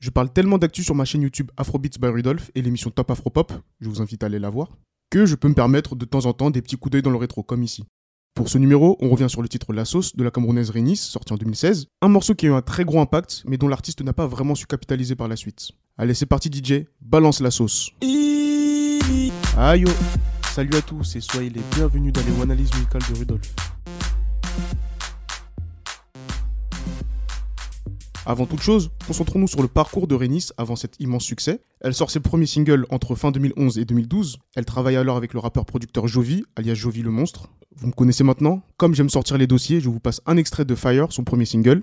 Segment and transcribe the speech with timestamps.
[0.00, 3.52] Je parle tellement d'actu sur ma chaîne YouTube Afrobeats by Rudolph et l'émission Top Afropop,
[3.80, 4.78] je vous invite à aller la voir,
[5.10, 7.18] que je peux me permettre de temps en temps des petits coups d'œil dans le
[7.18, 7.84] rétro, comme ici.
[8.34, 11.34] Pour ce numéro, on revient sur le titre La Sauce de la Camerounaise Rénis, sorti
[11.34, 11.88] en 2016.
[12.00, 14.54] Un morceau qui a eu un très gros impact, mais dont l'artiste n'a pas vraiment
[14.54, 15.72] su capitaliser par la suite.
[15.98, 17.90] Allez, c'est parti DJ, balance la sauce.
[19.58, 19.90] Aïe oh.
[20.54, 23.54] Salut à tous et soyez les bienvenus dans les analyses musicales de Rudolph.
[28.26, 31.62] Avant toute chose, concentrons-nous sur le parcours de Rénis avant cet immense succès.
[31.80, 34.38] Elle sort ses premiers singles entre fin 2011 et 2012.
[34.56, 37.48] Elle travaille alors avec le rappeur-producteur Jovi, alias Jovi le Monstre.
[37.76, 40.74] Vous me connaissez maintenant Comme j'aime sortir les dossiers, je vous passe un extrait de
[40.74, 41.82] Fire, son premier single.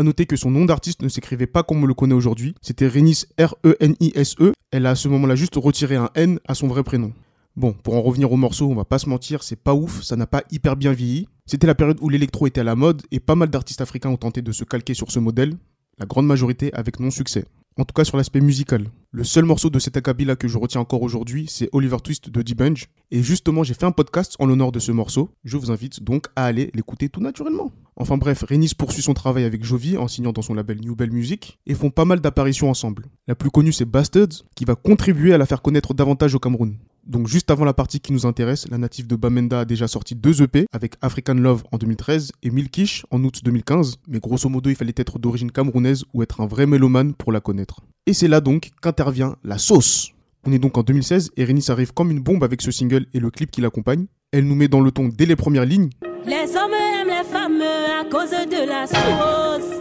[0.00, 2.88] A noter que son nom d'artiste ne s'écrivait pas comme on le connaît aujourd'hui, c'était
[2.88, 4.44] Renis R-E-N-I-S-E.
[4.46, 4.52] E.
[4.70, 7.12] Elle a à ce moment-là juste retiré un N à son vrai prénom.
[7.54, 10.16] Bon, pour en revenir au morceau, on va pas se mentir, c'est pas ouf, ça
[10.16, 11.28] n'a pas hyper bien vieilli.
[11.44, 14.16] C'était la période où l'électro était à la mode et pas mal d'artistes africains ont
[14.16, 15.52] tenté de se calquer sur ce modèle,
[15.98, 17.44] la grande majorité avec non-succès
[17.80, 18.86] en tout cas sur l'aspect musical.
[19.12, 22.42] Le seul morceau de cet acabit-là que je retiens encore aujourd'hui, c'est Oliver Twist de
[22.42, 22.86] D-Bunge.
[23.10, 25.30] Et justement, j'ai fait un podcast en l'honneur de ce morceau.
[25.42, 27.72] Je vous invite donc à aller l'écouter tout naturellement.
[27.96, 31.10] Enfin bref, Renis poursuit son travail avec Jovi en signant dans son label New Bell
[31.10, 33.06] Music et font pas mal d'apparitions ensemble.
[33.26, 36.76] La plus connue, c'est Bastards, qui va contribuer à la faire connaître davantage au Cameroun.
[37.06, 40.14] Donc juste avant la partie qui nous intéresse, la native de Bamenda a déjà sorti
[40.14, 44.70] deux EP avec African Love en 2013 et Milkish en août 2015, mais grosso modo
[44.70, 47.80] il fallait être d'origine camerounaise ou être un vrai mélomane pour la connaître.
[48.06, 50.12] Et c'est là donc qu'intervient la sauce.
[50.46, 53.20] On est donc en 2016 et Renis arrive comme une bombe avec ce single et
[53.20, 54.06] le clip qui l'accompagne.
[54.32, 55.90] Elle nous met dans le ton dès les premières lignes.
[56.24, 59.80] Les hommes aiment les femmes à cause de la sauce.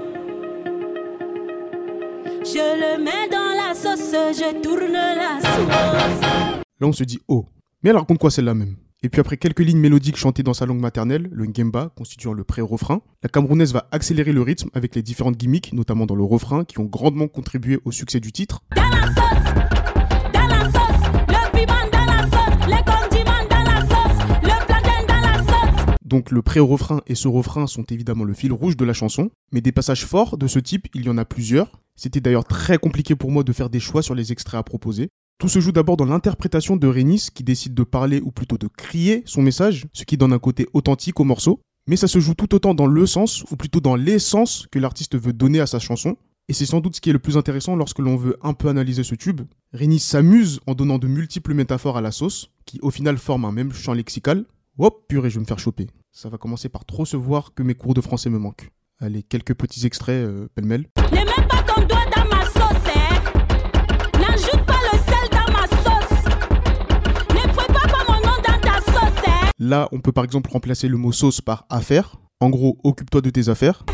[2.43, 6.38] Je le mets dans la sauce, je tourne la sauce.
[6.81, 7.45] Là, on se dit oh.
[7.83, 8.77] Mais elle raconte quoi celle-là même?
[9.03, 12.45] Et puis après quelques lignes mélodiques chantées dans sa langue maternelle, le ngemba constituant le
[12.45, 16.63] pré-refrain, la Camerounaise va accélérer le rythme avec les différentes gimmicks, notamment dans le refrain,
[16.63, 18.61] qui ont grandement contribué au succès du titre.
[26.05, 29.59] Donc le pré-refrain et ce refrain sont évidemment le fil rouge de la chanson, mais
[29.59, 31.81] des passages forts de ce type, il y en a plusieurs.
[31.97, 35.09] C'était d'ailleurs très compliqué pour moi de faire des choix sur les extraits à proposer.
[35.39, 38.67] Tout se joue d'abord dans l'interprétation de Rénis qui décide de parler ou plutôt de
[38.67, 41.61] crier son message, ce qui donne un côté authentique au morceau.
[41.87, 45.17] Mais ça se joue tout autant dans le sens, ou plutôt dans l'essence que l'artiste
[45.17, 46.17] veut donner à sa chanson.
[46.49, 48.67] Et c'est sans doute ce qui est le plus intéressant lorsque l'on veut un peu
[48.67, 49.39] analyser ce tube.
[49.71, 53.53] Rénis s'amuse en donnant de multiples métaphores à la sauce, qui au final forment un
[53.53, 54.43] même champ lexical.
[54.77, 55.87] Hop, purée, je vais me faire choper.
[56.11, 58.67] Ça va commencer par trop se voir que mes cours de français me manquent.
[58.99, 60.87] Allez, quelques petits extraits euh, pêle-mêle.
[69.69, 72.15] Là, on peut par exemple remplacer le mot sauce par affaire.
[72.39, 73.85] En gros, occupe-toi de tes affaires.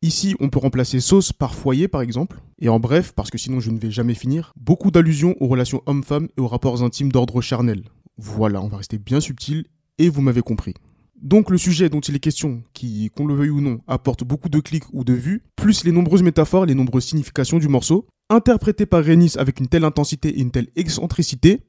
[0.00, 2.40] Ici, on peut remplacer sauce par foyer, par exemple.
[2.62, 5.82] Et en bref, parce que sinon je ne vais jamais finir, beaucoup d'allusions aux relations
[5.84, 7.82] hommes-femmes et aux rapports intimes d'ordre charnel.
[8.16, 9.66] Voilà, on va rester bien subtil,
[9.98, 10.72] et vous m'avez compris.
[11.20, 14.48] Donc le sujet dont il est question, qui, qu'on le veuille ou non, apporte beaucoup
[14.48, 18.86] de clics ou de vues, plus les nombreuses métaphores, les nombreuses significations du morceau, interprété
[18.86, 21.60] par Renis avec une telle intensité et une telle excentricité.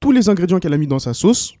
[0.00, 1.54] Tous les ingrédients qu'elle a mis dans sa sauce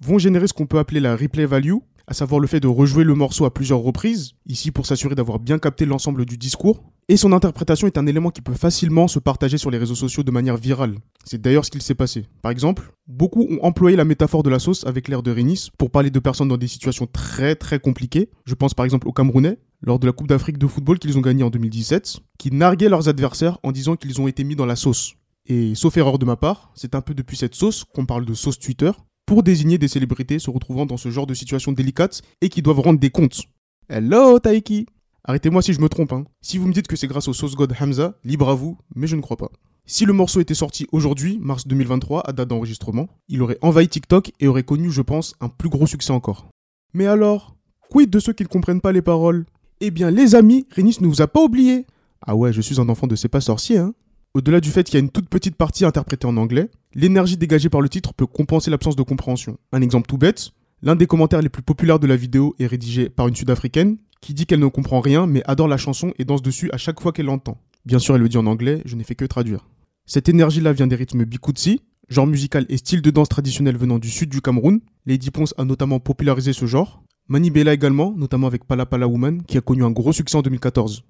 [0.00, 1.76] vont générer ce qu'on peut appeler la replay value,
[2.06, 5.38] à savoir le fait de rejouer le morceau à plusieurs reprises, ici pour s'assurer d'avoir
[5.38, 6.82] bien capté l'ensemble du discours.
[7.08, 10.22] Et son interprétation est un élément qui peut facilement se partager sur les réseaux sociaux
[10.22, 10.94] de manière virale.
[11.24, 12.26] C'est d'ailleurs ce qu'il s'est passé.
[12.42, 15.90] Par exemple, beaucoup ont employé la métaphore de la sauce avec l'air de Rénis pour
[15.90, 18.30] parler de personnes dans des situations très très compliquées.
[18.44, 21.22] Je pense par exemple aux Camerounais, lors de la Coupe d'Afrique de football qu'ils ont
[21.22, 24.76] gagnée en 2017, qui narguaient leurs adversaires en disant qu'ils ont été mis dans la
[24.76, 25.14] sauce.
[25.46, 28.34] Et sauf erreur de ma part, c'est un peu depuis cette sauce qu'on parle de
[28.34, 28.92] sauce Twitter,
[29.26, 32.80] pour désigner des célébrités se retrouvant dans ce genre de situation délicate et qui doivent
[32.80, 33.42] rendre des comptes.
[33.88, 34.86] Hello Taiki
[35.24, 36.12] Arrêtez-moi si je me trompe.
[36.12, 36.24] Hein.
[36.40, 39.06] Si vous me dites que c'est grâce au Sauce God Hamza, libre à vous, mais
[39.06, 39.50] je ne crois pas.
[39.86, 44.32] Si le morceau était sorti aujourd'hui, mars 2023, à date d'enregistrement, il aurait envahi TikTok
[44.40, 46.48] et aurait connu, je pense, un plus gros succès encore.
[46.94, 47.56] Mais alors,
[47.88, 49.44] quid de ceux qui ne comprennent pas les paroles?
[49.80, 51.86] Eh bien, les amis, Rénis ne vous a pas oublié.
[52.24, 53.94] Ah ouais, je suis un enfant de C'est pas sorcier, hein.
[54.34, 57.68] Au-delà du fait qu'il y a une toute petite partie interprétée en anglais, l'énergie dégagée
[57.68, 59.58] par le titre peut compenser l'absence de compréhension.
[59.72, 63.10] Un exemple tout bête, l'un des commentaires les plus populaires de la vidéo est rédigé
[63.10, 66.40] par une sud-africaine qui dit qu'elle ne comprend rien mais adore la chanson et danse
[66.40, 67.58] dessus à chaque fois qu'elle l'entend.
[67.84, 69.68] Bien sûr, elle le dit en anglais, je n'ai fait que traduire.
[70.06, 74.08] Cette énergie-là vient des rythmes bikutsi, genre musical et style de danse traditionnel venant du
[74.08, 74.80] sud du Cameroun.
[75.04, 77.02] Lady Ponce a notamment popularisé ce genre.
[77.28, 80.42] Mani Bella également, notamment avec Pala Pala Woman, qui a connu un gros succès en
[80.42, 81.04] 2014.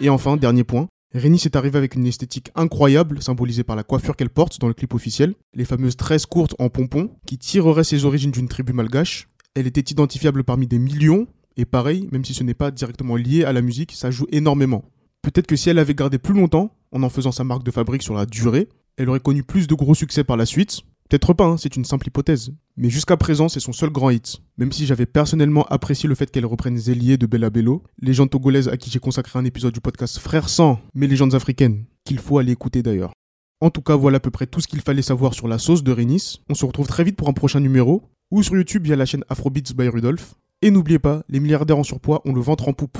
[0.00, 4.14] Et enfin, dernier point, Rénis est arrivée avec une esthétique incroyable, symbolisée par la coiffure
[4.14, 8.04] qu'elle porte dans le clip officiel, les fameuses tresses courtes en pompons, qui tireraient ses
[8.04, 9.28] origines d'une tribu malgache.
[9.54, 13.42] Elle était identifiable parmi des millions, et pareil, même si ce n'est pas directement lié
[13.44, 14.84] à la musique, ça joue énormément.
[15.22, 18.04] Peut-être que si elle avait gardé plus longtemps, en en faisant sa marque de fabrique
[18.04, 21.46] sur la durée, elle aurait connu plus de gros succès par la suite, Peut-être pas,
[21.46, 22.52] hein, c'est une simple hypothèse.
[22.76, 24.42] Mais jusqu'à présent, c'est son seul grand hit.
[24.58, 28.68] Même si j'avais personnellement apprécié le fait qu'elle reprenne Zélier de Bella Bello, légende togolaise
[28.68, 32.36] à qui j'ai consacré un épisode du podcast Frères sans, mais légendes africaines, qu'il faut
[32.36, 33.12] aller écouter d'ailleurs.
[33.60, 35.82] En tout cas, voilà à peu près tout ce qu'il fallait savoir sur la sauce
[35.82, 36.42] de Rénis.
[36.50, 39.24] On se retrouve très vite pour un prochain numéro, ou sur YouTube via la chaîne
[39.30, 40.34] Afrobeats by Rudolph.
[40.60, 42.98] Et n'oubliez pas, les milliardaires en surpoids ont le ventre en poupe.